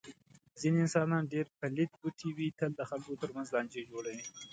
ځنې 0.61 0.79
انسانان 0.85 1.23
ډېر 1.33 1.45
پلیت 1.59 1.91
بوټی 1.99 2.29
وي. 2.37 2.47
تل 2.59 2.71
د 2.75 2.81
خلکو 2.89 3.19
تر 3.21 3.29
منځ 3.35 3.47
لانجې 3.55 3.81
جوړوي. 3.91 4.25